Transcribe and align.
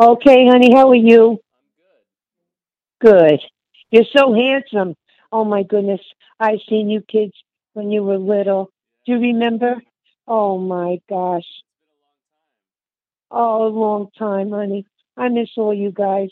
Okay, 0.00 0.46
honey, 0.48 0.72
how 0.72 0.88
are 0.88 0.94
you? 0.94 1.40
Good. 3.02 3.38
You're 3.90 4.06
so 4.16 4.32
handsome. 4.32 4.94
Oh 5.30 5.44
my 5.44 5.62
goodness. 5.62 6.00
I've 6.38 6.60
seen 6.70 6.88
you 6.88 7.02
kids 7.02 7.34
when 7.74 7.90
you 7.90 8.02
were 8.02 8.16
little. 8.16 8.70
Do 9.04 9.12
you 9.12 9.18
remember? 9.18 9.76
Oh 10.26 10.56
my 10.56 11.00
gosh. 11.06 11.44
Oh, 13.30 13.66
a 13.66 13.68
long 13.68 14.08
time, 14.18 14.52
honey. 14.52 14.86
I 15.18 15.28
miss 15.28 15.50
all 15.58 15.74
you 15.74 15.92
guys. 15.92 16.30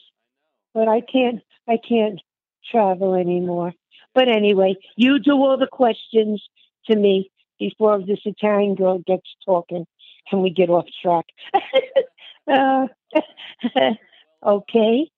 But 0.73 0.89
I 0.89 1.03
can't 1.03 1.43
I 1.69 1.77
can't 1.87 2.23
travel 2.71 3.15
anymore. 3.15 3.75
But 4.15 4.29
anyway, 4.29 4.77
you 4.97 5.19
do 5.19 5.33
all 5.33 5.59
the 5.59 5.67
questions 5.71 6.43
to 6.87 6.97
me 6.97 7.31
before 7.59 7.99
this 8.01 8.21
Italian 8.25 8.77
girl 8.77 9.01
gets 9.07 9.29
talking 9.45 9.87
and 10.33 10.43
we 10.43 10.49
get 10.49 10.71
off 10.71 10.87
track. 11.03 11.27
uh, 12.51 12.87
okay. 14.47 15.11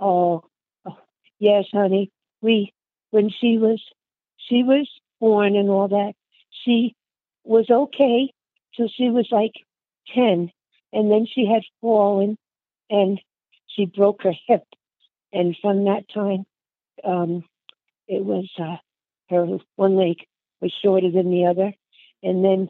Oh, 0.00 0.44
oh, 0.86 0.98
yes, 1.38 1.66
honey. 1.72 2.10
We 2.42 2.72
when 3.10 3.30
she 3.30 3.58
was 3.58 3.82
she 4.48 4.62
was 4.62 4.88
born 5.20 5.56
and 5.56 5.70
all 5.70 5.88
that, 5.88 6.14
she 6.64 6.94
was 7.44 7.66
okay 7.70 8.32
till 8.76 8.88
she 8.88 9.10
was 9.10 9.28
like 9.30 9.54
ten, 10.14 10.50
and 10.92 11.10
then 11.10 11.26
she 11.32 11.46
had 11.46 11.62
fallen 11.80 12.36
and 12.90 13.20
she 13.68 13.86
broke 13.86 14.22
her 14.24 14.34
hip, 14.48 14.64
and 15.32 15.56
from 15.62 15.84
that 15.84 16.04
time, 16.12 16.44
um, 17.04 17.44
it 18.08 18.24
was 18.24 18.48
uh, 18.60 18.76
her 19.30 19.58
one 19.76 19.96
leg 19.96 20.16
was 20.60 20.72
shorter 20.82 21.10
than 21.10 21.30
the 21.30 21.46
other, 21.46 21.72
and 22.22 22.44
then 22.44 22.68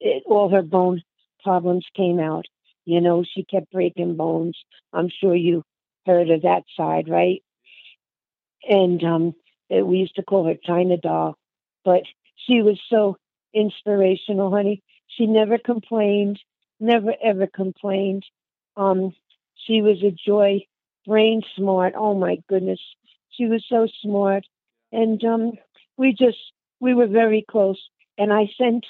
it, 0.00 0.22
all 0.26 0.50
her 0.50 0.62
bone 0.62 1.02
problems 1.44 1.86
came 1.96 2.20
out. 2.20 2.46
You 2.88 3.02
know, 3.02 3.22
she 3.22 3.44
kept 3.44 3.70
breaking 3.70 4.16
bones. 4.16 4.56
I'm 4.94 5.10
sure 5.10 5.34
you 5.34 5.62
heard 6.06 6.30
of 6.30 6.40
that 6.40 6.62
side, 6.74 7.06
right? 7.06 7.42
And 8.66 9.04
um, 9.04 9.34
we 9.68 9.98
used 9.98 10.14
to 10.14 10.22
call 10.22 10.46
her 10.46 10.54
China 10.54 10.96
Doll, 10.96 11.36
but 11.84 12.04
she 12.46 12.62
was 12.62 12.80
so 12.88 13.18
inspirational, 13.52 14.50
honey. 14.50 14.82
She 15.06 15.26
never 15.26 15.58
complained, 15.58 16.40
never 16.80 17.12
ever 17.22 17.46
complained. 17.46 18.24
Um, 18.78 19.12
she 19.66 19.82
was 19.82 20.02
a 20.02 20.10
joy, 20.26 20.62
brain 21.06 21.42
smart. 21.56 21.92
Oh 21.94 22.14
my 22.14 22.38
goodness, 22.48 22.80
she 23.28 23.44
was 23.48 23.62
so 23.68 23.86
smart, 24.00 24.44
and 24.92 25.22
um, 25.24 25.52
we 25.98 26.14
just 26.18 26.38
we 26.80 26.94
were 26.94 27.06
very 27.06 27.44
close. 27.50 27.78
And 28.16 28.32
I 28.32 28.48
sent 28.56 28.86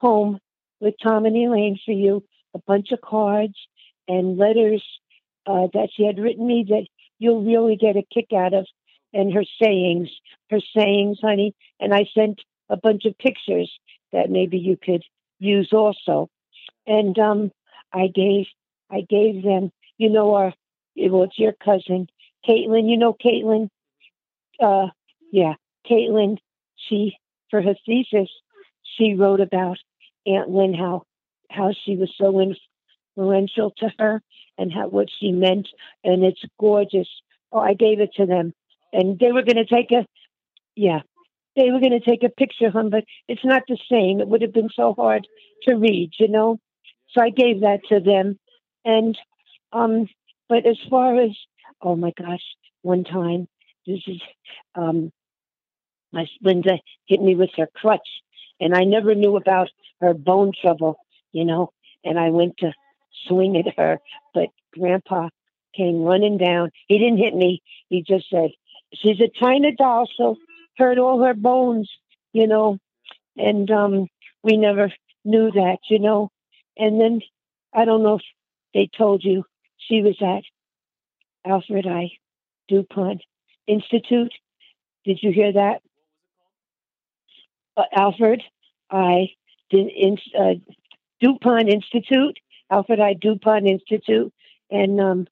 home 0.00 0.38
with 0.80 0.94
Tom 1.02 1.26
and 1.26 1.36
Elaine 1.36 1.78
for 1.84 1.92
you 1.92 2.24
a 2.54 2.58
bunch 2.66 2.92
of 2.92 3.00
cards 3.00 3.54
and 4.08 4.38
letters 4.38 4.82
uh, 5.46 5.68
that 5.72 5.88
she 5.94 6.04
had 6.04 6.18
written 6.18 6.46
me 6.46 6.64
that 6.68 6.86
you'll 7.18 7.44
really 7.44 7.76
get 7.76 7.96
a 7.96 8.02
kick 8.12 8.32
out 8.34 8.54
of, 8.54 8.66
and 9.12 9.32
her 9.32 9.44
sayings, 9.62 10.08
her 10.50 10.60
sayings, 10.76 11.18
honey. 11.22 11.54
And 11.80 11.94
I 11.94 12.06
sent 12.14 12.40
a 12.68 12.76
bunch 12.76 13.04
of 13.04 13.18
pictures 13.18 13.70
that 14.12 14.30
maybe 14.30 14.58
you 14.58 14.76
could 14.82 15.02
use 15.38 15.70
also. 15.72 16.28
And 16.86 17.18
um, 17.18 17.50
I 17.92 18.08
gave 18.08 18.46
I 18.90 19.02
gave 19.08 19.42
them, 19.42 19.70
you 19.98 20.10
know, 20.10 20.34
our 20.34 20.52
well, 20.96 21.24
it's 21.24 21.38
your 21.38 21.52
cousin, 21.52 22.08
Caitlin. 22.48 22.88
You 22.88 22.96
know, 22.96 23.14
Caitlin. 23.14 23.68
Uh, 24.60 24.88
yeah, 25.32 25.54
Caitlin. 25.90 26.38
She 26.88 27.16
for 27.50 27.62
her 27.62 27.74
thesis, 27.86 28.30
she 28.96 29.14
wrote 29.14 29.40
about 29.40 29.78
Aunt 30.26 30.50
Lynn 30.50 30.74
how 30.74 31.04
how 31.54 31.72
she 31.84 31.96
was 31.96 32.12
so 32.18 32.40
influential 32.40 33.72
to 33.78 33.92
her 33.98 34.22
and 34.58 34.72
how 34.72 34.88
what 34.88 35.08
she 35.18 35.32
meant, 35.32 35.68
and 36.02 36.24
it's 36.24 36.42
gorgeous. 36.58 37.08
Oh, 37.52 37.60
I 37.60 37.74
gave 37.74 38.00
it 38.00 38.14
to 38.16 38.26
them, 38.26 38.52
and 38.92 39.18
they 39.18 39.32
were 39.32 39.42
going 39.42 39.56
to 39.56 39.66
take 39.66 39.92
a 39.92 40.06
yeah, 40.76 41.00
they 41.56 41.70
were 41.70 41.80
going 41.80 41.98
to 41.98 42.00
take 42.00 42.24
a 42.24 42.28
picture, 42.28 42.66
of 42.66 42.74
him, 42.74 42.90
but 42.90 43.04
it's 43.28 43.44
not 43.44 43.62
the 43.68 43.78
same. 43.90 44.20
It 44.20 44.28
would 44.28 44.42
have 44.42 44.52
been 44.52 44.70
so 44.74 44.94
hard 44.94 45.26
to 45.62 45.74
read, 45.74 46.12
you 46.18 46.28
know. 46.28 46.58
So 47.10 47.20
I 47.22 47.30
gave 47.30 47.60
that 47.60 47.80
to 47.90 48.00
them, 48.00 48.38
and 48.84 49.16
um, 49.72 50.08
but 50.48 50.66
as 50.66 50.78
far 50.90 51.20
as 51.20 51.30
oh 51.80 51.96
my 51.96 52.12
gosh, 52.18 52.42
one 52.82 53.04
time 53.04 53.46
this 53.86 54.00
is 54.06 54.20
um, 54.74 55.12
my 56.12 56.26
Linda 56.42 56.78
hit 57.06 57.20
me 57.20 57.34
with 57.34 57.50
her 57.56 57.68
crutch, 57.74 58.08
and 58.60 58.74
I 58.74 58.84
never 58.84 59.14
knew 59.14 59.36
about 59.36 59.70
her 60.00 60.14
bone 60.14 60.52
trouble, 60.60 60.96
you 61.34 61.44
know. 61.44 61.72
And 62.04 62.18
I 62.18 62.30
went 62.30 62.56
to 62.58 62.72
swing 63.26 63.56
at 63.56 63.76
her, 63.76 63.98
but 64.32 64.48
Grandpa 64.72 65.28
came 65.76 66.02
running 66.02 66.38
down. 66.38 66.70
He 66.88 66.98
didn't 66.98 67.18
hit 67.18 67.34
me. 67.34 67.62
He 67.90 68.02
just 68.02 68.30
said, 68.30 68.50
"She's 68.94 69.20
a 69.20 69.28
China 69.28 69.72
doll, 69.72 70.08
so 70.16 70.36
hurt 70.78 70.98
all 70.98 71.22
her 71.22 71.34
bones, 71.34 71.90
you 72.32 72.46
know." 72.46 72.78
And 73.36 73.70
um, 73.70 74.06
we 74.42 74.56
never 74.56 74.92
knew 75.24 75.50
that, 75.50 75.78
you 75.90 75.98
know. 75.98 76.30
And 76.78 77.00
then 77.00 77.20
I 77.74 77.84
don't 77.84 78.02
know 78.02 78.16
if 78.16 78.22
they 78.72 78.88
told 78.96 79.24
you 79.24 79.44
she 79.76 80.02
was 80.02 80.16
at 80.22 80.44
Alfred 81.44 81.86
I. 81.86 82.12
DuPont 82.68 83.22
Institute. 83.66 84.32
Did 85.04 85.18
you 85.22 85.32
hear 85.32 85.52
that? 85.52 85.82
Uh, 87.76 87.82
Alfred 87.94 88.42
I. 88.90 89.30
in, 89.70 90.18
uh, 90.38 90.54
DuPont 91.20 91.68
Institute, 91.68 92.38
Alfred 92.70 93.00
I. 93.00 93.14
DuPont 93.14 93.66
Institute, 93.66 94.32
and 94.70 95.00
um, 95.00 95.26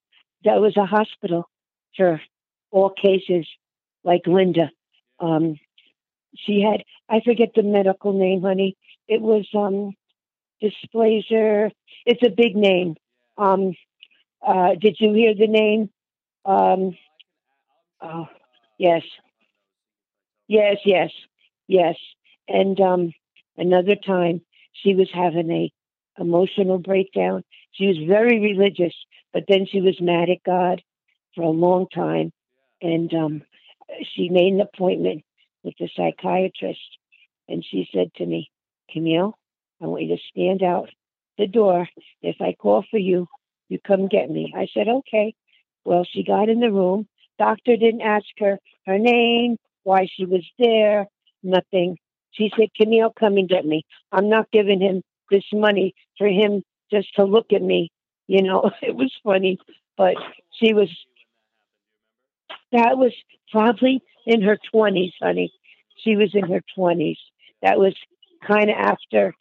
that 0.44 0.60
was 0.60 0.76
a 0.76 0.86
hospital 0.86 1.48
for 1.96 2.20
all 2.70 2.90
cases 2.90 3.46
like 4.04 4.26
Linda. 4.26 4.70
Um, 5.20 5.58
she 6.36 6.62
had, 6.62 6.82
I 7.08 7.20
forget 7.20 7.50
the 7.54 7.62
medical 7.62 8.12
name, 8.12 8.42
honey. 8.42 8.76
It 9.08 9.20
was 9.20 9.46
um, 9.54 9.92
dysplasia. 10.62 11.70
It's 12.06 12.22
a 12.24 12.30
big 12.30 12.56
name. 12.56 12.96
Um, 13.36 13.74
uh, 14.46 14.74
did 14.80 14.96
you 14.98 15.12
hear 15.12 15.34
the 15.34 15.46
name? 15.46 15.90
Um, 16.44 16.96
oh, 18.00 18.28
yes. 18.78 19.02
Yes, 20.48 20.78
yes, 20.84 21.10
yes. 21.68 21.96
And 22.48 22.80
um, 22.80 23.12
another 23.56 23.94
time, 23.94 24.42
she 24.72 24.94
was 24.94 25.08
having 25.12 25.50
a 25.50 25.72
emotional 26.18 26.78
breakdown. 26.78 27.42
She 27.72 27.86
was 27.86 27.96
very 28.06 28.40
religious, 28.40 28.94
but 29.32 29.44
then 29.48 29.66
she 29.70 29.80
was 29.80 30.00
mad 30.00 30.28
at 30.30 30.42
God 30.44 30.82
for 31.34 31.42
a 31.42 31.50
long 31.50 31.86
time, 31.88 32.32
and 32.80 33.12
um, 33.14 33.42
she 34.14 34.28
made 34.28 34.52
an 34.52 34.60
appointment 34.60 35.24
with 35.62 35.74
the 35.78 35.88
psychiatrist, 35.96 36.80
and 37.48 37.64
she 37.64 37.88
said 37.92 38.12
to 38.16 38.26
me, 38.26 38.50
Camille, 38.90 39.38
I 39.80 39.86
want 39.86 40.02
you 40.02 40.16
to 40.16 40.22
stand 40.30 40.62
out 40.62 40.90
the 41.38 41.46
door. 41.46 41.88
If 42.20 42.36
I 42.40 42.54
call 42.58 42.84
for 42.90 42.98
you, 42.98 43.26
you 43.68 43.78
come 43.86 44.08
get 44.08 44.30
me. 44.30 44.52
I 44.56 44.68
said, 44.74 44.88
okay. 44.88 45.34
Well, 45.84 46.04
she 46.04 46.22
got 46.24 46.48
in 46.48 46.60
the 46.60 46.70
room. 46.70 47.08
Doctor 47.38 47.76
didn't 47.76 48.02
ask 48.02 48.26
her 48.38 48.58
her 48.86 48.98
name, 48.98 49.56
why 49.82 50.06
she 50.14 50.24
was 50.24 50.44
there, 50.58 51.06
nothing. 51.42 51.96
She 52.32 52.50
said, 52.56 52.68
Camille, 52.76 53.12
come 53.18 53.36
and 53.36 53.48
get 53.48 53.64
me. 53.64 53.84
I'm 54.10 54.28
not 54.28 54.50
giving 54.50 54.80
him 54.80 55.02
this 55.30 55.44
money 55.52 55.94
for 56.18 56.26
him 56.26 56.62
just 56.90 57.14
to 57.16 57.24
look 57.24 57.52
at 57.52 57.62
me. 57.62 57.90
You 58.26 58.42
know, 58.42 58.70
it 58.82 58.94
was 58.94 59.12
funny, 59.22 59.58
but 59.96 60.14
she 60.60 60.72
was, 60.72 60.88
that 62.72 62.96
was 62.96 63.12
probably 63.50 64.02
in 64.26 64.42
her 64.42 64.58
20s, 64.74 65.12
honey. 65.20 65.52
She 66.02 66.16
was 66.16 66.30
in 66.34 66.48
her 66.50 66.62
20s. 66.76 67.18
That 67.62 67.78
was 67.78 67.94
kind 68.46 68.70
of 68.70 68.76
after, 68.76 69.34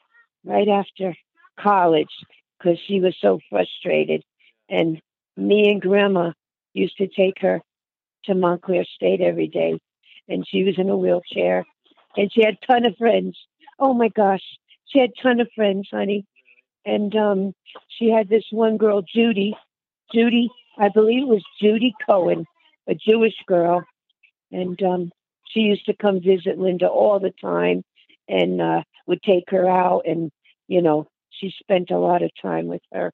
right 0.43 0.67
after 0.67 1.15
college, 1.59 2.13
because 2.57 2.77
she 2.87 2.99
was 2.99 3.15
so 3.21 3.39
frustrated. 3.49 4.23
And 4.69 5.01
me 5.37 5.71
and 5.71 5.81
grandma 5.81 6.31
used 6.73 6.97
to 6.97 7.07
take 7.07 7.39
her 7.41 7.61
to 8.25 8.35
Montclair 8.35 8.85
State 8.95 9.21
every 9.21 9.47
day, 9.47 9.79
and 10.27 10.45
she 10.47 10.63
was 10.63 10.75
in 10.77 10.89
a 10.89 10.97
wheelchair 10.97 11.65
and 12.17 12.31
she 12.31 12.43
had 12.43 12.57
a 12.61 12.65
ton 12.65 12.85
of 12.85 12.97
friends. 12.97 13.37
Oh 13.79 13.93
my 13.93 14.09
gosh, 14.09 14.43
she 14.87 14.99
had 14.99 15.11
a 15.17 15.21
ton 15.21 15.39
of 15.39 15.49
friends, 15.55 15.87
honey. 15.91 16.25
And 16.85 17.15
um, 17.15 17.53
she 17.87 18.09
had 18.09 18.27
this 18.27 18.45
one 18.51 18.77
girl, 18.77 19.01
Judy. 19.01 19.55
Judy, 20.13 20.49
I 20.77 20.89
believe 20.89 21.23
it 21.23 21.27
was 21.27 21.43
Judy 21.61 21.93
Cohen, 22.05 22.45
a 22.87 22.95
Jewish 22.95 23.35
girl, 23.47 23.83
and 24.51 24.81
um, 24.83 25.11
she 25.49 25.61
used 25.61 25.85
to 25.85 25.95
come 25.95 26.21
visit 26.21 26.57
Linda 26.57 26.87
all 26.87 27.19
the 27.19 27.33
time, 27.41 27.83
and 28.27 28.61
uh, 28.61 28.81
would 29.07 29.21
take 29.23 29.49
her 29.49 29.69
out, 29.69 30.03
and 30.05 30.31
you 30.67 30.81
know, 30.81 31.07
she 31.29 31.53
spent 31.59 31.91
a 31.91 31.97
lot 31.97 32.23
of 32.23 32.31
time 32.41 32.67
with 32.67 32.81
her. 32.93 33.13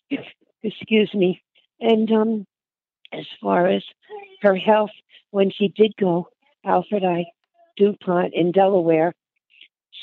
Excuse 0.62 1.12
me. 1.12 1.42
And 1.80 2.10
um, 2.12 2.46
as 3.12 3.26
far 3.40 3.66
as 3.66 3.82
her 4.42 4.56
health, 4.56 4.90
when 5.30 5.50
she 5.50 5.68
did 5.68 5.94
go, 5.98 6.28
Alfred, 6.64 7.04
I 7.04 7.24
DuPont 7.76 8.34
in 8.34 8.52
Delaware, 8.52 9.14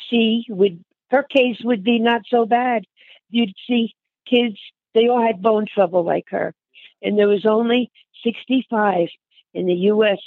she 0.09 0.45
would, 0.49 0.83
her 1.11 1.23
case 1.23 1.57
would 1.63 1.83
be 1.83 1.99
not 1.99 2.21
so 2.29 2.45
bad. 2.45 2.83
You'd 3.29 3.53
see 3.67 3.95
kids 4.27 4.57
they 4.93 5.07
all 5.07 5.25
had 5.25 5.41
bone 5.41 5.65
trouble 5.71 6.03
like 6.03 6.25
her. 6.29 6.53
And 7.01 7.17
there 7.17 7.27
was 7.27 7.45
only 7.45 7.91
65 8.23 9.07
in 9.53 9.65
the 9.67 9.73
U.S. 9.73 10.19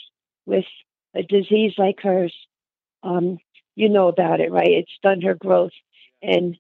with 0.47 0.65
a 1.15 1.23
disease 1.23 1.75
like 1.77 2.00
hers. 2.03 2.35
Um, 3.03 3.39
you 3.75 3.89
know 3.89 4.09
about 4.09 4.41
it, 4.41 4.50
right? 4.50 4.69
It 4.69 4.87
stunned 4.97 5.25
her 5.25 5.35
growth, 5.35 5.73
and 6.23 6.56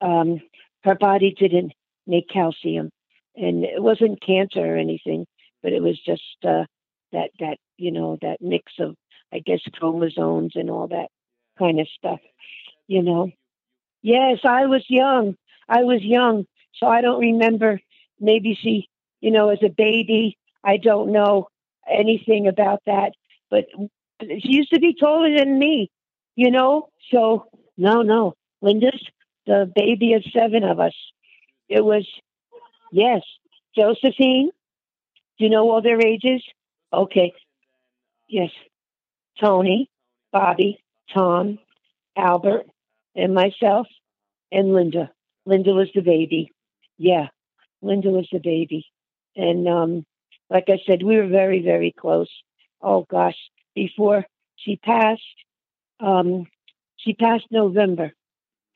um, 0.00 0.40
her 0.84 0.94
body 0.94 1.34
didn't 1.36 1.72
make 2.06 2.28
calcium, 2.28 2.90
and 3.34 3.64
it 3.64 3.82
wasn't 3.82 4.22
cancer 4.24 4.60
or 4.60 4.76
anything, 4.76 5.26
but 5.62 5.72
it 5.72 5.82
was 5.82 5.98
just 6.04 6.22
uh, 6.44 6.64
that 7.12 7.30
that 7.40 7.56
you 7.78 7.90
know 7.90 8.18
that 8.20 8.40
mix 8.40 8.72
of 8.78 8.96
I 9.32 9.40
guess 9.40 9.60
chromosomes 9.74 10.52
and 10.56 10.70
all 10.70 10.88
that 10.88 11.08
kind 11.58 11.80
of 11.80 11.88
stuff. 11.98 12.20
You 12.88 13.02
know. 13.02 13.30
Yes, 14.02 14.40
I 14.44 14.66
was 14.66 14.84
young. 14.88 15.36
I 15.68 15.84
was 15.84 16.02
young, 16.02 16.46
so 16.74 16.86
I 16.86 17.00
don't 17.00 17.20
remember. 17.20 17.80
Maybe 18.20 18.58
she, 18.60 18.88
you 19.20 19.30
know, 19.30 19.50
as 19.50 19.60
a 19.64 19.68
baby, 19.68 20.36
I 20.64 20.76
don't 20.76 21.12
know 21.12 21.48
anything 21.88 22.48
about 22.48 22.82
that. 22.86 23.12
But 23.50 23.66
she 24.20 24.52
used 24.52 24.72
to 24.72 24.80
be 24.80 24.94
taller 24.94 25.36
than 25.36 25.58
me, 25.58 25.90
you 26.36 26.50
know. 26.50 26.88
So 27.10 27.46
no, 27.76 28.02
no, 28.02 28.34
Linda's 28.60 29.02
the 29.46 29.70
baby 29.74 30.14
of 30.14 30.24
seven 30.32 30.64
of 30.64 30.80
us. 30.80 30.94
It 31.68 31.84
was 31.84 32.06
yes, 32.92 33.22
Josephine. 33.76 34.50
Do 35.38 35.44
you 35.44 35.50
know 35.50 35.70
all 35.70 35.82
their 35.82 36.00
ages? 36.00 36.42
Okay. 36.92 37.32
Uh, 37.34 37.38
yes. 38.28 38.50
Tony, 39.40 39.88
Bobby, 40.32 40.78
Tom, 41.14 41.58
Albert, 42.16 42.66
and 43.14 43.34
myself, 43.34 43.86
and 44.50 44.72
Linda. 44.72 45.10
Linda 45.46 45.72
was 45.72 45.88
the 45.94 46.02
baby. 46.02 46.50
Yeah, 46.98 47.28
Linda 47.80 48.08
was 48.10 48.28
the 48.32 48.38
baby. 48.38 48.86
And 49.36 49.66
um, 49.68 50.04
like 50.50 50.64
I 50.68 50.78
said, 50.86 51.02
we 51.02 51.16
were 51.16 51.26
very, 51.26 51.62
very 51.62 51.92
close. 51.98 52.30
Oh 52.80 53.06
gosh, 53.08 53.36
before 53.74 54.24
she 54.56 54.76
passed, 54.76 55.22
um, 56.00 56.46
she 56.96 57.14
passed 57.14 57.46
November 57.50 58.12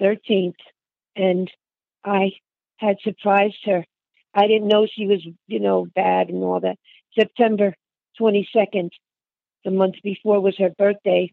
13th, 0.00 0.54
and 1.14 1.50
I 2.04 2.32
had 2.78 2.96
surprised 3.02 3.64
her. 3.64 3.84
I 4.34 4.46
didn't 4.46 4.68
know 4.68 4.86
she 4.86 5.06
was, 5.06 5.26
you 5.46 5.60
know, 5.60 5.86
bad 5.94 6.28
and 6.28 6.42
all 6.42 6.60
that. 6.60 6.76
September 7.18 7.74
22nd, 8.20 8.90
the 9.66 9.72
month 9.72 9.96
before, 10.02 10.40
was 10.40 10.56
her 10.58 10.70
birthday, 10.70 11.30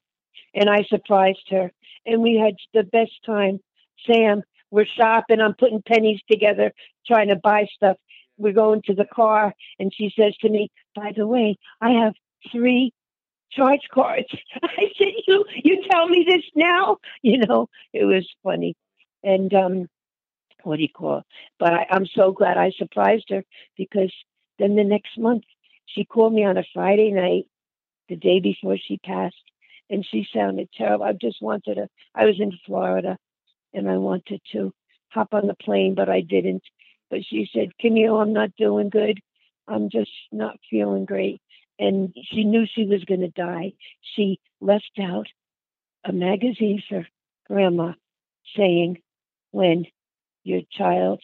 and 0.53 0.69
I 0.69 0.83
surprised 0.89 1.47
her. 1.51 1.71
And 2.05 2.21
we 2.21 2.35
had 2.35 2.55
the 2.73 2.83
best 2.83 3.13
time. 3.25 3.59
Sam, 4.05 4.41
we're 4.71 4.87
shopping. 4.97 5.39
I'm 5.39 5.53
putting 5.53 5.83
pennies 5.83 6.19
together, 6.29 6.73
trying 7.07 7.29
to 7.29 7.37
buy 7.37 7.67
stuff. 7.73 7.97
We're 8.37 8.53
going 8.53 8.81
to 8.87 8.95
the 8.95 9.05
car, 9.05 9.53
and 9.79 9.93
she 9.95 10.11
says 10.19 10.35
to 10.41 10.49
me, 10.49 10.71
"By 10.95 11.13
the 11.15 11.27
way, 11.27 11.57
I 11.79 11.91
have 11.91 12.15
three 12.51 12.91
charge 13.51 13.87
cards." 13.93 14.27
I 14.63 14.91
said, 14.97 15.13
"You 15.27 15.45
you 15.63 15.83
tell 15.89 16.09
me 16.09 16.25
this 16.27 16.43
now?" 16.55 16.97
You 17.21 17.37
know, 17.37 17.69
it 17.93 18.05
was 18.05 18.27
funny, 18.43 18.75
and 19.23 19.53
um, 19.53 19.87
what 20.63 20.77
do 20.77 20.81
you 20.81 20.89
call? 20.89 21.19
It? 21.19 21.25
But 21.59 21.73
I, 21.73 21.85
I'm 21.91 22.07
so 22.07 22.31
glad 22.31 22.57
I 22.57 22.71
surprised 22.71 23.29
her 23.29 23.43
because 23.77 24.11
then 24.57 24.75
the 24.75 24.83
next 24.83 25.17
month 25.19 25.43
she 25.85 26.03
called 26.03 26.33
me 26.33 26.43
on 26.43 26.57
a 26.57 26.63
Friday 26.73 27.11
night, 27.11 27.45
the 28.09 28.15
day 28.15 28.39
before 28.39 28.77
she 28.77 28.97
passed, 28.97 29.35
and 29.89 30.05
she 30.05 30.27
sounded 30.33 30.69
terrible. 30.73 31.05
I 31.05 31.13
just 31.13 31.41
wanted 31.41 31.75
to. 31.75 31.87
I 32.15 32.25
was 32.25 32.39
in 32.39 32.51
Florida, 32.65 33.17
and 33.73 33.89
I 33.89 33.97
wanted 33.97 34.41
to 34.53 34.73
hop 35.09 35.33
on 35.33 35.47
the 35.47 35.55
plane, 35.55 35.95
but 35.95 36.09
I 36.09 36.21
didn't. 36.21 36.63
But 37.09 37.23
she 37.25 37.49
said, 37.53 37.77
Camille, 37.79 38.17
I'm 38.17 38.33
not 38.33 38.55
doing 38.57 38.89
good. 38.89 39.19
I'm 39.67 39.89
just 39.89 40.11
not 40.31 40.57
feeling 40.69 41.05
great. 41.05 41.41
And 41.79 42.15
she 42.31 42.43
knew 42.43 42.65
she 42.65 42.85
was 42.85 43.03
going 43.05 43.21
to 43.21 43.29
die. 43.29 43.73
She 44.15 44.39
left 44.61 44.99
out 45.01 45.27
a 46.03 46.11
magazine 46.11 46.81
for 46.87 47.07
grandma 47.47 47.93
saying, 48.55 48.99
when 49.51 49.85
your 50.43 50.61
child 50.71 51.21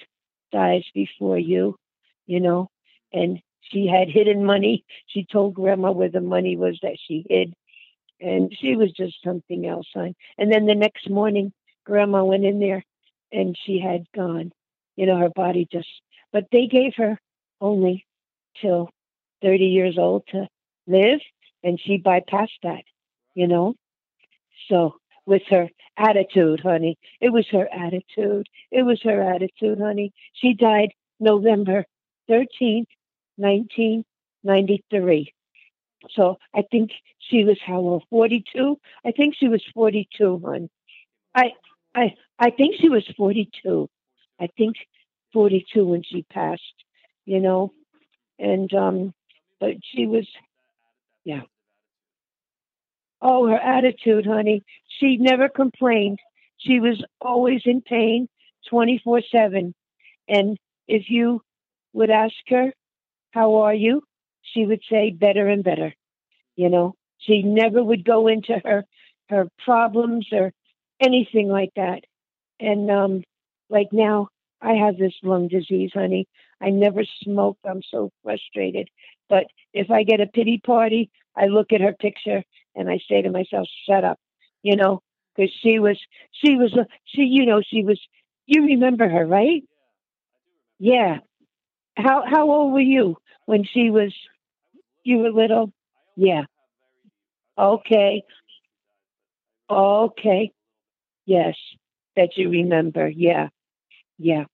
dies 0.51 0.83
before 0.93 1.37
you, 1.37 1.75
you 2.25 2.39
know, 2.39 2.69
and 3.11 3.41
she 3.61 3.87
had 3.87 4.09
hidden 4.09 4.45
money. 4.45 4.83
She 5.07 5.25
told 5.25 5.53
grandma 5.53 5.91
where 5.91 6.09
the 6.09 6.21
money 6.21 6.55
was 6.57 6.79
that 6.81 6.97
she 7.07 7.25
hid. 7.29 7.53
And 8.21 8.53
she 8.59 8.75
was 8.75 8.91
just 8.91 9.15
something 9.23 9.65
else. 9.65 9.87
And 9.95 10.51
then 10.51 10.65
the 10.65 10.75
next 10.75 11.09
morning, 11.09 11.53
grandma 11.85 12.23
went 12.23 12.45
in 12.45 12.59
there 12.59 12.83
and 13.31 13.57
she 13.65 13.79
had 13.79 14.05
gone. 14.13 14.51
You 14.95 15.05
know, 15.05 15.17
her 15.17 15.29
body 15.29 15.67
just, 15.71 15.87
but 16.33 16.45
they 16.51 16.67
gave 16.67 16.93
her 16.97 17.17
only 17.61 18.05
till 18.61 18.89
30 19.41 19.65
years 19.65 19.97
old 19.97 20.23
to 20.29 20.47
live, 20.87 21.21
and 21.63 21.79
she 21.79 21.97
bypassed 21.97 22.59
that, 22.63 22.83
you 23.33 23.47
know. 23.47 23.75
So, 24.67 24.95
with 25.25 25.43
her 25.49 25.69
attitude, 25.95 26.59
honey, 26.59 26.97
it 27.21 27.29
was 27.29 27.47
her 27.51 27.69
attitude. 27.71 28.47
It 28.71 28.83
was 28.83 29.01
her 29.03 29.21
attitude, 29.21 29.79
honey. 29.79 30.11
She 30.33 30.53
died 30.53 30.89
November 31.19 31.85
13th, 32.29 32.87
1993. 33.39 35.33
So 36.11 36.37
I 36.55 36.63
think 36.71 36.91
she 37.19 37.43
was 37.43 37.57
how 37.65 37.77
old? 37.79 38.03
42? 38.09 38.77
I 39.05 39.11
think 39.11 39.35
she 39.35 39.47
was 39.47 39.63
42, 39.73 40.41
hon. 40.43 40.69
I 41.35 41.53
I 41.95 42.15
I 42.39 42.49
think 42.51 42.75
she 42.79 42.89
was 42.89 43.05
42. 43.17 43.89
I 44.39 44.47
think 44.57 44.75
42 45.33 45.85
when 45.85 46.03
she 46.03 46.23
passed, 46.23 46.63
you 47.25 47.39
know. 47.39 47.73
And 48.39 48.73
um 48.73 49.13
but 49.59 49.75
she 49.83 50.05
was 50.07 50.27
yeah. 51.25 51.41
Oh, 53.21 53.47
her 53.47 53.57
attitude, 53.57 54.25
honey. 54.25 54.63
She 54.99 55.17
never 55.17 55.49
complained. 55.49 56.19
She 56.57 56.79
was 56.79 57.03
always 57.21 57.61
in 57.65 57.81
pain 57.81 58.29
24/7. 58.71 59.73
And 60.27 60.57
if 60.87 61.09
you 61.09 61.41
would 61.93 62.09
ask 62.09 62.35
her, 62.49 62.73
"How 63.31 63.55
are 63.55 63.73
you?" 63.73 64.03
she 64.53 64.65
would 64.65 64.81
say 64.89 65.11
better 65.11 65.47
and 65.47 65.63
better. 65.63 65.93
You 66.55 66.69
know, 66.69 66.95
she 67.19 67.41
never 67.43 67.83
would 67.83 68.03
go 68.03 68.27
into 68.27 68.59
her 68.63 68.85
her 69.29 69.47
problems 69.63 70.27
or 70.31 70.51
anything 70.99 71.47
like 71.49 71.71
that. 71.75 72.03
And 72.59 72.89
um, 72.89 73.23
like 73.69 73.89
now, 73.91 74.29
I 74.61 74.73
have 74.73 74.97
this 74.97 75.13
lung 75.23 75.47
disease, 75.47 75.91
honey. 75.93 76.27
I 76.61 76.71
never 76.71 77.03
smoked. 77.23 77.59
I'm 77.65 77.81
so 77.89 78.11
frustrated. 78.23 78.89
But 79.29 79.45
if 79.73 79.91
I 79.91 80.03
get 80.03 80.19
a 80.19 80.27
pity 80.27 80.59
party, 80.65 81.09
I 81.35 81.45
look 81.45 81.71
at 81.71 81.81
her 81.81 81.93
picture 81.93 82.43
and 82.75 82.89
I 82.89 82.99
say 83.07 83.21
to 83.21 83.29
myself, 83.29 83.67
"Shut 83.87 84.03
up," 84.03 84.19
you 84.63 84.75
know, 84.75 85.01
because 85.35 85.53
she 85.61 85.79
was, 85.79 85.97
she 86.31 86.55
was, 86.55 86.75
she, 87.05 87.23
you 87.23 87.45
know, 87.45 87.61
she 87.61 87.83
was. 87.83 87.99
You 88.47 88.65
remember 88.65 89.07
her, 89.07 89.27
right? 89.27 89.63
Yeah. 90.79 91.19
How 91.99 92.23
how 92.25 92.49
old 92.49 92.73
were 92.73 92.79
you 92.79 93.17
when 93.45 93.65
she 93.65 93.89
was? 93.89 94.13
You 95.03 95.17
were 95.19 95.31
little. 95.31 95.73
Yeah. 96.15 96.45
Okay. 97.57 98.23
Okay. 99.69 100.51
Yes, 101.25 101.55
that 102.15 102.37
you 102.37 102.49
remember. 102.49 103.07
Yeah, 103.09 103.49
yeah. 104.17 104.45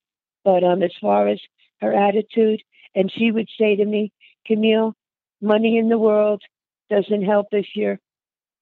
But 0.44 0.64
um, 0.64 0.84
as 0.84 0.92
far 1.02 1.28
as 1.28 1.40
her 1.82 1.94
attitude, 1.94 2.62
and 2.96 3.12
she 3.12 3.32
would 3.32 3.50
say 3.60 3.76
to 3.76 3.86
me, 3.86 4.12
Camille, 4.46 4.94
money 5.42 5.78
in 5.78 5.90
the 5.90 5.98
world 5.98 6.42
doesn't 6.90 7.24
help 7.24 7.48
if 7.52 7.68
you're 7.76 8.00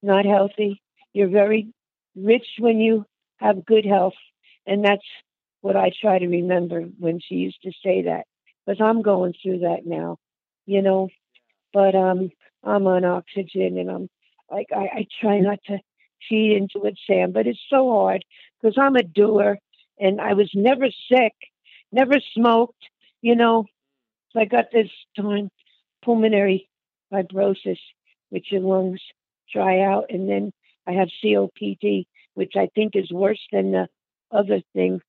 not 0.02 0.25
healthy. 0.25 0.82
You're 1.13 1.30
very 1.30 1.74
rich 2.16 2.46
when 2.60 2.80
you 2.80 3.06
have 3.38 3.66
good 3.66 3.86
health. 3.86 4.13
And 4.68 4.84
that's 4.86 5.06
what 5.62 5.75
I 5.75 5.92
try 6.02 6.20
to 6.20 6.28
remember 6.28 6.82
when 7.00 7.20
she 7.20 7.36
used 7.36 7.62
to 7.63 7.72
say 7.84 8.04
that. 8.04 8.25
Because 8.65 8.82
I'm 8.82 9.01
going 9.01 9.34
through 9.41 9.60
that 9.60 9.86
now, 9.86 10.17
you 10.65 10.82
know. 10.82 11.10
But 11.74 11.96
um 11.96 12.32
I'm 12.63 12.88
on 12.88 13.05
oxygen 13.05 13.77
and 13.77 13.89
I'm 13.89 14.10
like 14.51 14.67
I, 14.75 15.00
I 15.00 15.08
try 15.22 15.39
not 15.39 15.60
to 15.67 15.79
feed 16.29 16.55
into 16.55 16.86
it, 16.88 16.98
Sam. 17.08 17.32
But 17.32 17.48
it's 17.48 17.60
so 17.70 17.91
hard 17.91 18.24
because 18.62 18.77
I'm 18.79 18.96
a 18.96 19.03
doer 19.03 19.58
and 20.00 20.22
I 20.22 20.34
was 20.34 20.50
never 20.53 20.88
sick, 21.12 21.34
never 21.91 22.15
smoked, 22.34 22.84
you 23.22 23.36
know. 23.36 23.65
So 24.32 24.39
I 24.39 24.46
got 24.46 24.65
this 24.72 24.89
darn 25.15 25.50
pulmonary 26.03 26.70
fibrosis, 27.12 27.79
which 28.29 28.51
your 28.51 28.62
lungs 28.62 29.01
dry 29.51 29.82
out, 29.82 30.05
and 30.10 30.27
then 30.27 30.51
I 30.88 30.93
have 30.93 31.10
COPD, 31.24 32.05
which 32.34 32.53
I 32.55 32.67
think 32.74 32.96
is 32.96 33.12
worse 33.12 33.41
than 33.51 33.72
the 33.72 33.88
other 34.32 34.62
thing. 34.74 35.00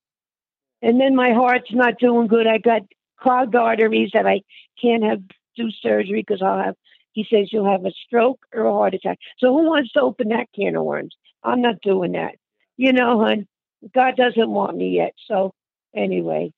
And 0.83 1.01
then 1.01 1.17
my 1.17 1.33
heart's 1.33 1.73
not 1.73 1.99
doing 1.99 2.27
good. 2.27 2.47
I 2.47 2.59
got 2.59 2.83
clogged 3.25 3.57
arteries 3.57 4.11
that 4.15 4.27
I 4.27 4.43
can't 4.81 5.03
have 5.05 5.23
do 5.57 5.71
surgery 5.83 6.25
because 6.27 6.43
I'll 6.43 6.63
have 6.63 6.77
he 7.13 7.27
says 7.31 7.49
you'll 7.53 7.71
have 7.71 7.87
a 7.87 7.93
stroke 8.07 8.41
or 8.55 8.67
a 8.67 8.73
heart 8.73 8.95
attack. 8.95 9.19
So 9.39 9.49
who 9.49 9.65
wants 9.67 9.93
to 9.93 10.03
open 10.03 10.29
that 10.29 10.49
can 10.55 10.77
of 10.77 10.85
worms? 10.85 11.17
I'm 11.45 11.63
not 11.63 11.81
doing 11.83 12.13
that. 12.13 12.37
You 12.77 12.93
know, 12.93 13.21
hon, 13.21 13.47
God 13.95 14.17
doesn't 14.17 14.51
want 14.51 14.77
me 14.77 14.91
yet. 14.91 15.15
So 15.29 15.53
anyway, 15.97 16.53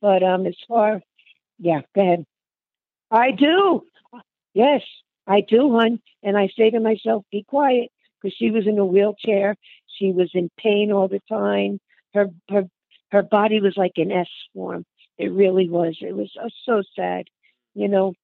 But 0.00 0.22
um, 0.22 0.46
as 0.46 0.56
far, 0.68 1.02
yeah, 1.58 1.82
go 1.94 2.02
ahead. 2.02 2.26
I 3.10 3.32
do. 3.32 3.84
Yes, 4.54 4.82
I 5.26 5.42
do, 5.42 5.72
hon. 5.72 6.00
And 6.22 6.38
I 6.38 6.48
say 6.56 6.70
to 6.70 6.80
myself, 6.80 7.24
be 7.32 7.44
quiet, 7.48 7.90
because 8.22 8.36
she 8.36 8.50
was 8.50 8.66
in 8.66 8.78
a 8.78 8.86
wheelchair. 8.86 9.56
She 9.98 10.12
was 10.12 10.30
in 10.34 10.50
pain 10.58 10.92
all 10.92 11.08
the 11.08 11.22
time. 11.28 11.80
Her 12.14 12.28
her 12.50 12.64
her 13.10 13.22
body 13.22 13.60
was 13.60 13.76
like 13.76 13.94
an 13.96 14.12
S 14.12 14.28
form. 14.54 14.84
It 15.18 15.32
really 15.32 15.68
was. 15.68 15.98
It 16.00 16.16
was 16.16 16.30
uh, 16.42 16.48
so 16.64 16.82
sad, 16.96 17.26
you 17.74 17.88
know. 17.88 18.14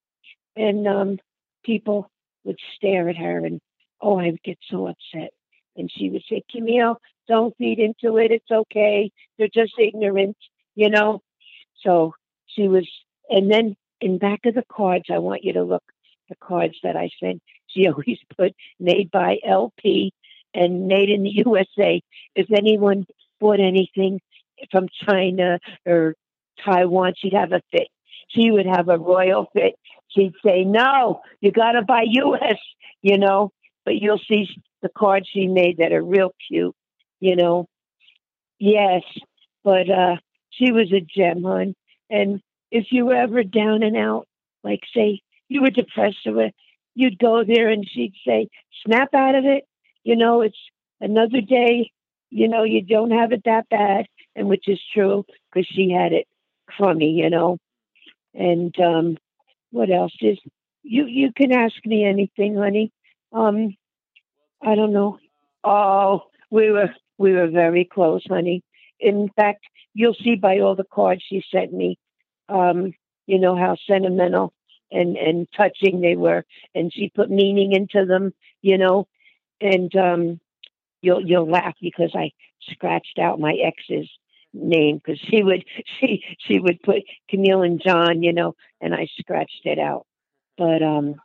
And 0.55 0.87
um, 0.87 1.19
people 1.63 2.09
would 2.45 2.59
stare 2.75 3.09
at 3.09 3.17
her, 3.17 3.45
and 3.45 3.59
oh, 4.01 4.17
I 4.19 4.27
would 4.31 4.43
get 4.43 4.57
so 4.69 4.87
upset. 4.87 5.31
And 5.75 5.91
she 5.91 6.09
would 6.09 6.23
say, 6.29 6.43
Camille, 6.49 6.97
don't 7.27 7.55
feed 7.57 7.79
into 7.79 8.17
it. 8.17 8.31
It's 8.31 8.49
okay. 8.49 9.11
They're 9.37 9.49
just 9.53 9.73
ignorant, 9.77 10.37
you 10.75 10.89
know. 10.89 11.21
So 11.83 12.13
she 12.45 12.67
was, 12.69 12.87
and 13.29 13.51
then 13.51 13.75
in 13.99 14.17
back 14.17 14.45
of 14.45 14.55
the 14.55 14.63
cards, 14.71 15.05
I 15.11 15.17
want 15.17 15.43
you 15.43 15.53
to 15.53 15.63
look 15.63 15.83
the 16.29 16.35
cards 16.35 16.75
that 16.83 16.95
I 16.95 17.09
sent. 17.19 17.41
She 17.67 17.87
always 17.89 18.19
put 18.37 18.53
made 18.79 19.11
by 19.11 19.39
LP 19.45 20.13
and 20.53 20.87
made 20.87 21.09
in 21.09 21.23
the 21.23 21.29
USA. 21.45 22.01
If 22.35 22.51
anyone 22.51 23.05
bought 23.39 23.59
anything 23.59 24.21
from 24.71 24.87
China 25.05 25.59
or 25.85 26.15
Taiwan, 26.63 27.13
she'd 27.17 27.33
have 27.33 27.51
a 27.51 27.61
fit. 27.71 27.87
She 28.29 28.51
would 28.51 28.65
have 28.65 28.89
a 28.89 28.97
royal 28.97 29.49
fit. 29.53 29.75
She'd 30.09 30.33
say, 30.45 30.63
"No, 30.63 31.21
you 31.41 31.51
got 31.51 31.73
to 31.73 31.81
buy 31.81 32.03
U.S." 32.07 32.57
You 33.01 33.17
know, 33.17 33.51
but 33.83 33.95
you'll 33.95 34.21
see 34.27 34.47
the 34.81 34.89
cards 34.89 35.27
she 35.31 35.47
made 35.47 35.77
that 35.77 35.91
are 35.91 36.03
real 36.03 36.33
cute. 36.47 36.75
You 37.19 37.35
know, 37.35 37.67
yes, 38.59 39.03
but 39.63 39.89
uh, 39.89 40.17
she 40.49 40.71
was 40.71 40.91
a 40.91 41.01
gem, 41.01 41.43
hon. 41.43 41.75
And 42.09 42.41
if 42.71 42.87
you 42.91 43.05
were 43.05 43.15
ever 43.15 43.43
down 43.43 43.83
and 43.83 43.95
out, 43.95 44.27
like 44.63 44.81
say 44.93 45.21
you 45.47 45.61
were 45.61 45.69
depressed 45.69 46.25
or 46.25 46.49
you'd 46.95 47.19
go 47.19 47.43
there 47.43 47.69
and 47.69 47.87
she'd 47.87 48.13
say, 48.25 48.49
"Snap 48.85 49.13
out 49.13 49.35
of 49.35 49.45
it." 49.45 49.65
You 50.03 50.15
know, 50.15 50.41
it's 50.41 50.57
another 50.99 51.41
day. 51.41 51.91
You 52.31 52.47
know, 52.47 52.63
you 52.63 52.81
don't 52.81 53.11
have 53.11 53.31
it 53.31 53.43
that 53.45 53.69
bad, 53.69 54.07
and 54.35 54.47
which 54.47 54.67
is 54.67 54.79
true 54.93 55.25
because 55.51 55.67
she 55.67 55.91
had 55.91 56.11
it 56.11 56.27
crummy. 56.67 57.11
You 57.11 57.29
know, 57.29 57.57
and 58.33 58.75
um, 58.79 59.17
what 59.71 59.89
else 59.89 60.15
is 60.21 60.37
you? 60.83 61.05
You 61.05 61.31
can 61.33 61.51
ask 61.51 61.75
me 61.85 62.05
anything, 62.05 62.55
honey. 62.55 62.91
Um, 63.33 63.75
I 64.61 64.75
don't 64.75 64.93
know. 64.93 65.19
Oh, 65.63 66.23
we 66.49 66.71
were 66.71 66.93
we 67.17 67.33
were 67.33 67.47
very 67.47 67.85
close, 67.85 68.23
honey. 68.27 68.63
In 68.99 69.29
fact, 69.35 69.63
you'll 69.93 70.15
see 70.15 70.35
by 70.35 70.59
all 70.59 70.75
the 70.75 70.85
cards 70.85 71.23
she 71.27 71.43
sent 71.51 71.73
me, 71.73 71.97
um, 72.49 72.93
you 73.25 73.39
know 73.39 73.55
how 73.55 73.75
sentimental 73.87 74.53
and 74.91 75.17
and 75.17 75.47
touching 75.55 76.01
they 76.01 76.15
were, 76.15 76.45
and 76.73 76.93
she 76.93 77.11
put 77.13 77.29
meaning 77.29 77.73
into 77.73 78.05
them, 78.05 78.33
you 78.61 78.77
know, 78.77 79.07
and 79.61 79.95
um, 79.95 80.39
you'll 81.01 81.25
you'll 81.25 81.49
laugh 81.49 81.75
because 81.81 82.11
I 82.15 82.31
scratched 82.71 83.19
out 83.19 83.39
my 83.39 83.53
ex's 83.53 84.09
name 84.55 84.97
because 84.97 85.19
she 85.19 85.43
would 85.43 85.65
she 85.99 86.23
she 86.39 86.59
would 86.59 86.81
put 86.81 87.03
Camille 87.29 87.61
and 87.63 87.81
John, 87.81 88.23
you 88.23 88.33
know, 88.33 88.55
and 88.81 88.93
I 88.93 89.07
scratched 89.19 89.65
it 89.65 89.79
out. 89.79 90.05
But 90.57 90.81
um, 90.81 91.15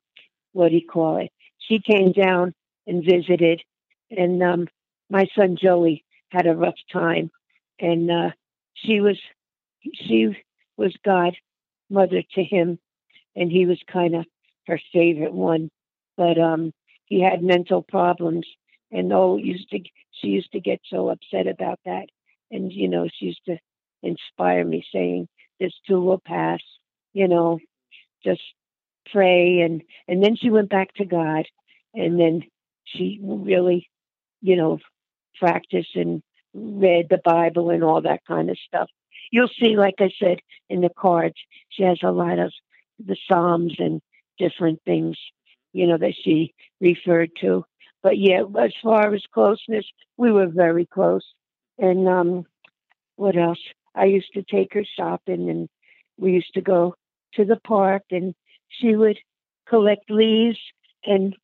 what 0.53 0.71
do 0.71 0.75
you 0.75 0.87
call 0.87 1.19
it? 1.19 1.31
She 1.59 1.81
came 1.81 2.13
down 2.13 2.55
and 2.87 3.05
visited, 3.05 3.63
and 4.11 4.43
um, 4.43 4.69
my 5.09 5.27
son 5.37 5.57
Joey 5.61 6.05
had 6.31 6.47
a 6.47 6.57
rough 6.57 6.79
time, 6.93 7.31
and 7.79 8.11
uh, 8.11 8.31
she 8.75 9.01
was 9.01 9.19
she 9.95 10.37
was 10.77 10.95
God 11.05 11.37
mother 11.89 12.23
to 12.35 12.45
him, 12.45 12.79
and 13.37 13.51
he 13.51 13.67
was 13.67 13.79
kind 13.91 14.15
of 14.15 14.25
her 14.67 14.81
favorite 14.93 15.33
one. 15.33 15.71
But 16.17 16.39
um, 16.39 16.73
he 17.07 17.23
had 17.23 17.43
mental 17.43 17.83
problems, 17.83 18.47
and 18.91 19.13
oh, 19.13 19.37
used 19.37 19.71
to 19.71 19.81
she 20.13 20.29
used 20.29 20.53
to 20.53 20.61
get 20.61 20.81
so 20.89 21.11
upset 21.11 21.47
about 21.47 21.79
that, 21.85 22.07
and 22.51 22.73
you 22.73 22.89
know 22.89 23.09
she 23.13 23.27
used 23.27 23.45
to 23.47 23.59
inspire 24.03 24.65
me, 24.65 24.85
saying, 24.93 25.29
"This 25.59 25.73
too 25.87 26.01
will 26.01 26.21
pass," 26.21 26.61
you 27.13 27.29
know, 27.29 27.59
just 28.25 28.43
pray, 29.13 29.61
and 29.61 29.83
and 30.09 30.23
then 30.23 30.37
she 30.37 30.51
went 30.51 30.71
back 30.71 30.93
to 30.95 31.05
God, 31.05 31.47
and 31.95 32.19
then 32.19 32.43
she 32.85 33.21
really, 33.23 33.89
you 34.41 34.57
know, 34.57 34.79
practiced 35.39 35.97
and 35.97 36.23
read 36.55 37.09
the 37.09 37.21
Bible 37.25 37.71
and 37.71 37.85
all 37.85 38.03
that 38.03 38.25
kind 38.27 38.51
of 38.51 38.59
stuff. 38.67 38.89
You'll 39.31 39.49
see, 39.61 39.77
like 39.77 39.95
I 40.01 40.11
said 40.19 40.39
in 40.69 40.81
the 40.81 40.91
cards, 40.91 41.37
she 41.69 41.85
has 41.85 41.99
a 42.03 42.11
lot 42.11 42.39
of 42.39 42.53
the 42.99 43.17
Psalms 43.29 43.77
and 43.79 44.01
different 44.39 44.81
things, 44.85 45.17
you 45.73 45.87
know, 45.87 45.99
that 45.99 46.15
she 46.23 46.55
referred 46.81 47.31
to. 47.41 47.65
But 48.03 48.19
yeah, 48.19 48.43
as 48.59 48.73
far 48.83 49.15
as 49.15 49.23
closeness, 49.33 49.85
we 50.17 50.33
were 50.33 50.49
very 50.49 50.87
close. 50.87 51.25
And 51.81 52.07
um, 52.09 52.47
what 53.17 53.37
else? 53.37 53.59
I 53.95 54.05
used 54.05 54.33
to 54.35 54.43
take 54.43 54.75
her 54.75 54.85
shopping, 54.97 55.49
and 55.49 55.69
we 56.19 56.33
used 56.33 56.55
to 56.55 56.61
go 56.61 56.95
to 57.35 57.45
the 57.45 57.57
park, 57.57 58.03
and 58.11 58.35
she 58.69 58.95
would 58.95 59.19
collect 59.69 60.11
leaves 60.11 60.59
and, 61.05 61.35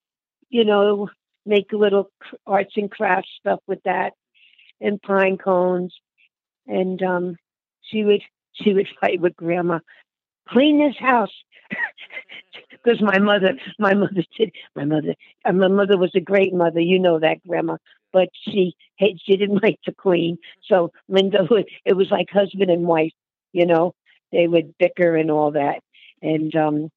you 0.51 0.65
know, 0.65 1.09
make 1.47 1.73
little 1.73 2.11
arts 2.47 2.75
and 2.77 2.91
crafts 2.91 3.31
stuff 3.41 3.61
with 3.67 3.83
that 3.85 4.13
and 4.81 5.01
pine 5.01 5.39
cones. 5.39 5.95
And 6.67 7.03
um, 7.03 7.37
she 7.83 8.05
would 8.05 8.23
she 8.53 8.75
would 8.75 8.89
fight 9.01 9.21
with 9.21 9.37
grandma, 9.37 9.81
clean 10.49 10.79
this 10.79 10.97
house. 10.99 11.33
Because 12.71 13.03
my 13.03 13.19
mother, 13.19 13.55
my 13.81 13.95
mother 13.95 14.23
did. 14.39 14.53
My 14.77 14.85
mother, 14.85 15.17
and 15.45 15.59
my 15.59 15.67
mother 15.67 15.99
was 15.99 16.13
a 16.15 16.21
great 16.21 16.55
mother. 16.55 16.79
You 16.79 17.01
know 17.01 17.19
that, 17.19 17.45
grandma. 17.47 17.79
But 18.17 18.31
she, 18.49 18.75
she 18.99 19.37
didn't 19.37 19.63
like 19.63 19.79
the 19.85 19.93
queen. 19.93 20.39
So 20.67 20.91
Linda. 21.07 21.47
It 21.85 21.93
was 21.93 22.11
like 22.11 22.31
husband 22.33 22.71
and 22.71 22.87
wife. 22.87 23.13
You 23.53 23.67
know, 23.67 23.95
they 24.33 24.49
would 24.49 24.75
bicker 24.79 25.17
and 25.17 25.31
all 25.31 25.51
that. 25.51 25.81
And 26.23 26.57
um, 26.57 26.89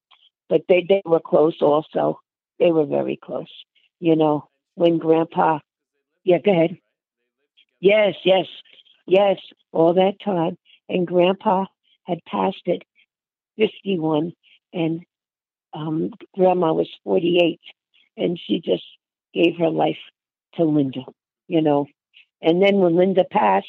but 0.48 0.62
they 0.70 0.86
they 0.88 1.02
were 1.04 1.20
close 1.20 1.58
also. 1.62 2.22
They 2.58 2.72
were 2.72 2.86
very 2.86 3.20
close. 3.22 3.52
You 4.00 4.16
know, 4.16 4.48
when 4.76 4.98
Grandpa, 4.98 5.60
yeah, 6.24 6.38
go 6.38 6.52
ahead. 6.54 6.78
Yes, 7.82 8.16
yes, 8.24 8.46
yes, 9.06 9.40
all 9.74 9.96
that 9.96 10.22
time. 10.24 10.58
And 10.88 11.06
Grandpa 11.06 11.66
had 12.06 12.24
passed 12.24 12.64
it 12.66 12.84
51, 13.58 14.32
and 14.72 15.02
um, 15.74 16.12
Grandma 16.34 16.72
was 16.72 16.90
48, 17.04 17.60
and 18.16 18.40
she 18.40 18.62
just 18.62 18.86
gave 19.34 19.58
her 19.60 19.70
life 19.70 19.98
to 20.56 20.64
Linda, 20.64 21.02
you 21.48 21.62
know. 21.62 21.88
And 22.42 22.62
then 22.62 22.78
when 22.78 22.96
Linda 22.96 23.26
passed, 23.30 23.68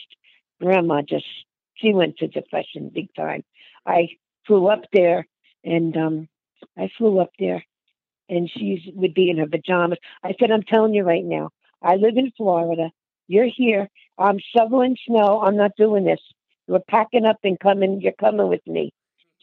Grandma 0.60 1.02
just, 1.02 1.26
she 1.74 1.92
went 1.92 2.18
to 2.18 2.28
depression 2.28 2.90
big 2.94 3.08
time. 3.14 3.42
I 3.86 4.08
flew 4.46 4.68
up 4.68 4.84
there, 4.92 5.26
and 5.64 5.96
um, 5.96 6.28
I 6.76 6.90
flew 6.96 7.20
up 7.20 7.30
there, 7.38 7.64
and 8.28 8.50
she 8.50 8.92
would 8.94 9.14
be 9.14 9.30
in 9.30 9.38
her 9.38 9.46
pajamas. 9.46 9.98
I 10.22 10.34
said, 10.38 10.50
I'm 10.50 10.62
telling 10.62 10.94
you 10.94 11.02
right 11.04 11.24
now, 11.24 11.50
I 11.82 11.96
live 11.96 12.16
in 12.16 12.32
Florida. 12.36 12.90
You're 13.26 13.48
here. 13.48 13.88
I'm 14.18 14.38
shoveling 14.54 14.96
snow. 15.06 15.40
I'm 15.40 15.56
not 15.56 15.72
doing 15.76 16.04
this. 16.04 16.20
We're 16.68 16.80
packing 16.80 17.24
up 17.24 17.38
and 17.42 17.58
coming. 17.58 18.00
You're 18.00 18.12
coming 18.12 18.48
with 18.48 18.66
me. 18.66 18.92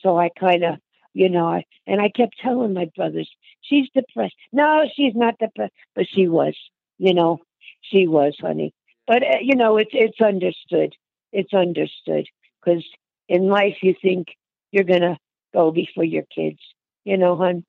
So 0.01 0.17
I 0.17 0.29
kind 0.39 0.63
of, 0.63 0.75
you 1.13 1.29
know, 1.29 1.48
I, 1.48 1.65
and 1.88 2.00
I 2.00 2.10
kept 2.10 2.36
telling 2.39 2.74
my 2.74 2.89
brothers, 2.96 3.29
she's 3.62 3.89
depressed. 3.94 4.36
No, 4.51 4.84
she's 4.96 5.15
not 5.15 5.39
depressed, 5.39 5.74
but 5.96 6.06
she 6.08 6.27
was, 6.27 6.56
you 6.98 7.13
know, 7.13 7.39
she 7.82 8.08
was, 8.08 8.36
honey. 8.39 8.74
But, 9.08 9.24
uh, 9.24 9.39
you 9.42 9.56
know, 9.56 9.77
it's, 9.77 9.92
it's 9.94 10.22
understood. 10.22 10.94
It's 11.32 11.54
understood 11.54 12.27
because 12.63 12.86
in 13.27 13.48
life 13.48 13.77
you 13.82 13.96
think 14.01 14.27
you're 14.72 14.84
to 14.84 15.18
go 15.54 15.72
before 15.72 16.04
your 16.04 16.24
kids, 16.34 16.60
you 17.06 17.18
know, 17.18 17.36
hon. 17.36 17.63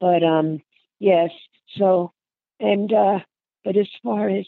But, 0.00 0.22
um, 0.22 0.60
yes. 0.98 1.30
So, 1.76 2.12
and, 2.60 2.92
uh, 2.92 3.20
but 3.64 3.76
as 3.76 3.88
far 4.02 4.28
as 4.28 4.46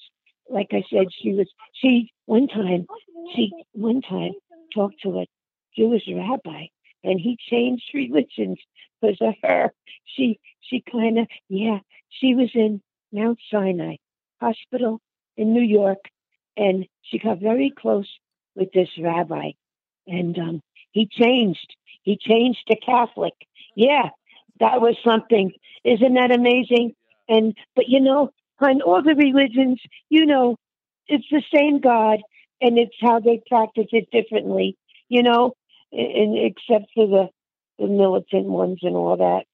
like 0.48 0.68
I 0.72 0.82
said, 0.90 1.08
she 1.12 1.32
was 1.32 1.48
she 1.72 2.10
one 2.26 2.48
time 2.48 2.86
she 3.34 3.52
one 3.72 4.00
time 4.00 4.32
talked 4.74 5.02
to 5.02 5.20
a 5.20 5.26
Jewish 5.76 6.04
rabbi 6.08 6.66
and 7.04 7.20
he 7.20 7.36
changed 7.50 7.84
religions 7.94 8.58
because 9.00 9.18
of 9.20 9.34
her. 9.42 9.72
She 10.04 10.38
she 10.60 10.82
kind 10.90 11.18
of 11.18 11.26
yeah 11.48 11.78
she 12.08 12.34
was 12.34 12.50
in 12.54 12.80
Mount 13.12 13.38
Sinai 13.50 13.96
Hospital 14.40 15.00
in 15.36 15.52
New 15.52 15.62
York 15.62 15.98
and 16.56 16.86
she 17.02 17.18
got 17.18 17.40
very 17.40 17.72
close 17.76 18.08
with 18.54 18.72
this 18.72 18.88
rabbi 18.98 19.50
and 20.06 20.38
um, 20.38 20.62
he 20.92 21.06
changed 21.10 21.74
he 22.02 22.16
changed 22.16 22.60
to 22.68 22.76
Catholic. 22.76 23.34
Yeah, 23.74 24.10
that 24.60 24.80
was 24.80 24.96
something. 25.04 25.52
Isn't 25.84 26.14
that 26.14 26.32
amazing? 26.32 26.94
And 27.28 27.54
but 27.76 27.88
you 27.88 28.00
know 28.00 28.30
on 28.60 28.80
all 28.82 29.02
the 29.02 29.14
religions, 29.14 29.80
you 30.08 30.26
know, 30.26 30.56
it's 31.06 31.26
the 31.30 31.42
same 31.54 31.80
God 31.80 32.20
and 32.60 32.78
it's 32.78 32.96
how 33.00 33.20
they 33.20 33.40
practice 33.48 33.86
it 33.92 34.10
differently, 34.10 34.76
you 35.08 35.22
know. 35.22 35.52
and 35.92 36.36
except 36.36 36.90
for 36.94 37.06
the 37.06 37.28
the 37.78 37.86
militant 37.86 38.46
ones 38.46 38.80
and 38.82 38.96
all 38.96 39.16
that. 39.16 39.44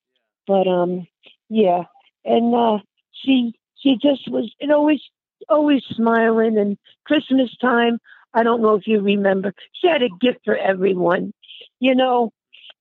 But 0.47 0.67
um, 0.67 1.07
yeah, 1.49 1.85
and 2.25 2.55
uh, 2.55 2.79
she 3.25 3.55
she 3.77 3.97
just 4.01 4.31
was 4.31 4.53
and 4.61 4.73
always 4.73 5.01
always 5.49 5.83
smiling. 5.91 6.59
And 6.59 6.79
Christmas 7.05 7.55
time, 7.61 7.99
I 8.33 8.43
don't 8.43 8.63
know 8.63 8.75
if 8.75 8.87
you 8.87 9.01
remember, 9.01 9.53
she 9.73 9.89
had 9.89 10.03
a 10.03 10.09
gift 10.21 10.41
for 10.45 10.57
everyone, 10.57 11.33
you 11.81 11.95
know, 11.95 12.33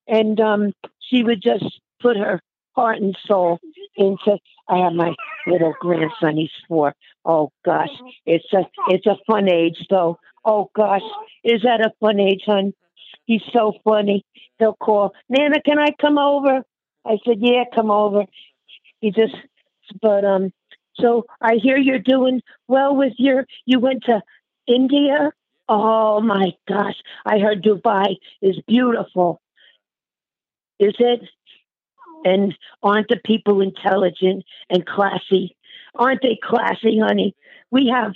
and 0.08 0.40
um, 0.40 0.74
she 1.00 1.24
would 1.24 1.42
just 1.42 1.66
put 2.02 2.18
her 2.18 2.42
heart 2.74 2.98
and 2.98 3.18
soul 3.26 3.60
into. 3.96 4.38
I 4.68 4.78
have 4.78 4.94
my 4.94 5.14
little 5.46 5.74
grandson. 5.80 6.38
He's 6.38 6.50
four. 6.68 6.96
Oh 7.26 7.52
gosh, 7.66 7.90
it's 8.26 8.52
a 8.54 8.62
it's 8.88 9.06
a 9.06 9.18
fun 9.28 9.50
age 9.52 9.86
though. 9.90 10.18
Oh 10.46 10.70
gosh, 10.76 11.02
is 11.44 11.62
that 11.64 11.82
a 11.82 11.92
fun 12.00 12.20
age, 12.20 12.44
hon? 12.46 12.74
He's 13.26 13.42
so 13.54 13.74
funny. 13.84 14.26
He'll 14.60 14.74
call, 14.74 15.14
Nana, 15.30 15.62
can 15.62 15.80
I 15.80 15.90
come 16.00 16.18
over? 16.18 16.64
I 17.06 17.18
said, 17.26 17.38
Yeah, 17.40 17.64
come 17.74 17.92
over. 17.92 18.26
He 19.00 19.12
just, 19.12 19.36
but 20.02 20.26
um, 20.26 20.52
so 20.96 21.26
I 21.42 21.56
hear 21.56 21.78
you're 21.78 22.00
doing 22.00 22.42
well 22.68 22.96
with 22.96 23.14
your. 23.18 23.46
You 23.66 23.80
went 23.80 24.04
to 24.06 24.22
India. 24.68 25.32
Oh 25.68 26.20
my 26.22 26.52
gosh, 26.68 26.96
I 27.26 27.40
heard 27.40 27.64
Dubai 27.64 28.18
is 28.42 28.60
beautiful. 28.68 29.42
Is 30.80 30.96
it? 31.00 31.22
And 32.26 32.56
aren't 32.82 33.10
the 33.10 33.20
people 33.24 33.62
intelligent 33.62 34.46
and 34.70 34.86
classy? 34.86 35.58
Aren't 35.96 36.22
they 36.22 36.40
classy, 36.42 37.00
honey? 37.00 37.36
We 37.70 37.92
have 37.94 38.14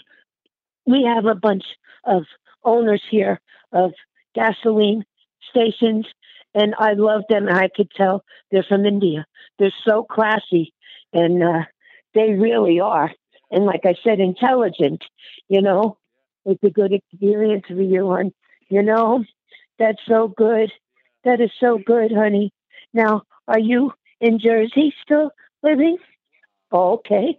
we 0.85 1.03
have 1.03 1.25
a 1.25 1.35
bunch 1.35 1.65
of 2.05 2.23
owners 2.63 3.03
here 3.09 3.41
of 3.71 3.91
gasoline 4.33 5.03
stations, 5.49 6.05
and 6.53 6.73
I 6.79 6.93
love 6.93 7.23
them. 7.29 7.47
I 7.49 7.69
could 7.75 7.91
tell 7.91 8.23
they're 8.51 8.63
from 8.63 8.85
India. 8.85 9.25
They're 9.59 9.73
so 9.85 10.03
classy, 10.03 10.73
and 11.13 11.43
uh, 11.43 11.63
they 12.13 12.33
really 12.33 12.79
are. 12.79 13.11
And 13.51 13.65
like 13.65 13.85
I 13.85 13.95
said, 14.03 14.19
intelligent. 14.19 15.03
You 15.47 15.61
know, 15.61 15.97
it's 16.45 16.63
a 16.63 16.69
good 16.69 16.93
experience 16.93 17.65
for 17.67 17.81
you, 17.81 18.11
and 18.11 18.33
you 18.69 18.83
know, 18.83 19.23
that's 19.79 19.99
so 20.07 20.27
good. 20.27 20.71
That 21.23 21.41
is 21.41 21.51
so 21.59 21.77
good, 21.77 22.11
honey. 22.11 22.51
Now, 22.93 23.23
are 23.47 23.59
you 23.59 23.91
in 24.19 24.39
Jersey 24.39 24.93
still 25.03 25.31
living? 25.63 25.97
Oh, 26.71 26.93
okay. 26.93 27.37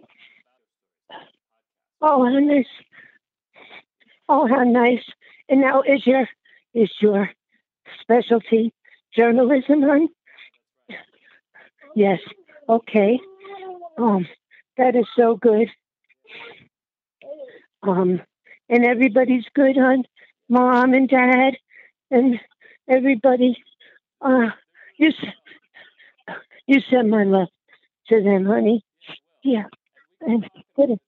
Oh, 2.01 2.25
how 2.25 2.39
nice. 2.39 2.65
Oh, 4.27 4.47
how 4.47 4.63
nice. 4.63 5.03
And 5.49 5.61
now 5.61 5.81
is 5.81 6.05
your 6.05 6.27
is 6.73 6.91
your 7.01 7.29
specialty 8.01 8.73
journalism, 9.15 9.81
hon? 9.81 10.09
Yes. 11.95 12.19
Okay. 12.67 13.19
Um, 13.99 14.27
that 14.77 14.95
is 14.95 15.05
so 15.15 15.35
good. 15.35 15.67
Um, 17.83 18.21
and 18.69 18.85
everybody's 18.85 19.45
good, 19.53 19.75
hon. 19.77 20.03
Mom 20.47 20.93
and 20.93 21.09
dad, 21.09 21.55
and 22.09 22.39
everybody. 22.89 23.57
Uh, 24.21 24.47
you 24.97 25.11
you 26.67 26.79
send 26.89 27.09
my 27.09 27.23
love 27.23 27.49
to 28.07 28.23
them, 28.23 28.45
honey. 28.45 28.83
Yeah. 29.43 29.65
And 30.21 30.45
good. 30.75 30.99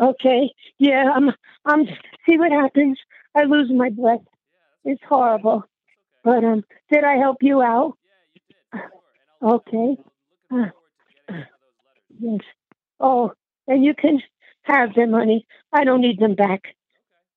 Okay. 0.00 0.52
Yeah. 0.78 1.10
I'm. 1.14 1.30
I'm. 1.64 1.86
See 2.28 2.38
what 2.38 2.52
happens. 2.52 2.98
I 3.36 3.44
lose 3.44 3.70
my 3.72 3.90
breath. 3.90 4.20
It's 4.84 5.02
horrible. 5.08 5.64
But 6.24 6.44
um, 6.44 6.64
did 6.90 7.04
I 7.04 7.16
help 7.16 7.38
you 7.42 7.62
out? 7.62 7.94
Okay. 9.42 9.96
Uh, 10.52 10.66
yes. 12.18 12.40
Oh, 13.00 13.32
and 13.66 13.84
you 13.84 13.94
can 13.94 14.22
have 14.62 14.94
them, 14.94 15.12
honey. 15.12 15.46
I 15.72 15.84
don't 15.84 16.00
need 16.00 16.18
them 16.18 16.34
back. 16.34 16.62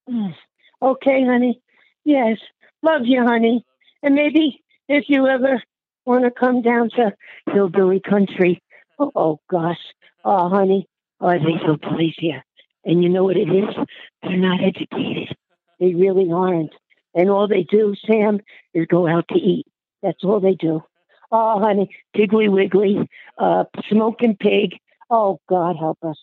Mm. 0.09 0.33
Okay, 0.81 1.25
honey. 1.25 1.61
Yes. 2.03 2.37
Love 2.81 3.01
you, 3.05 3.23
honey. 3.23 3.65
And 4.01 4.15
maybe 4.15 4.63
if 4.89 5.05
you 5.07 5.27
ever 5.27 5.61
want 6.05 6.23
to 6.23 6.31
come 6.31 6.61
down 6.61 6.89
to 6.91 7.13
hillbilly 7.51 7.99
country, 7.99 8.61
oh, 8.99 9.11
oh 9.15 9.39
gosh, 9.49 9.77
oh 10.25 10.49
honey, 10.49 10.87
oh 11.19 11.29
think 11.31 11.61
they'll 11.61 11.77
please 11.77 12.15
you. 12.17 12.39
And 12.83 13.03
you 13.03 13.09
know 13.09 13.23
what 13.23 13.37
it 13.37 13.49
is? 13.49 13.75
They're 14.23 14.37
not 14.37 14.63
educated. 14.63 15.35
They 15.79 15.93
really 15.93 16.31
aren't. 16.31 16.73
And 17.13 17.29
all 17.29 17.47
they 17.47 17.63
do, 17.63 17.93
Sam, 18.09 18.39
is 18.73 18.87
go 18.87 19.07
out 19.07 19.27
to 19.29 19.35
eat. 19.37 19.67
That's 20.01 20.23
all 20.23 20.39
they 20.39 20.55
do. 20.55 20.83
Oh, 21.31 21.59
honey, 21.59 21.89
Piggly 22.15 22.49
Wiggly, 22.51 23.09
uh, 23.37 23.63
smoking 23.89 24.35
pig. 24.35 24.77
Oh, 25.09 25.39
God 25.49 25.77
help 25.77 25.99
us. 26.03 26.17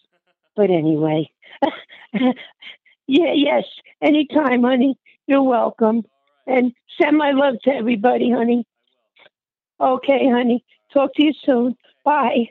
But 0.55 0.71
anyway, 0.71 1.31
yeah, 2.13 3.33
yes, 3.35 3.65
anytime, 4.03 4.63
honey. 4.63 4.97
You're 5.27 5.43
welcome. 5.43 6.05
And 6.47 6.73
send 7.01 7.17
my 7.17 7.33
love 7.33 7.57
to 7.65 7.71
everybody, 7.71 8.31
honey. 8.31 8.67
Okay, 9.81 10.29
honey. 10.29 10.65
Talk 10.93 11.15
to 11.15 11.23
you 11.23 11.33
soon. 11.45 11.77
Bye. 12.05 12.51